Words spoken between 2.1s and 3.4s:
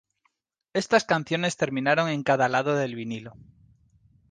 cada lado del vinilo.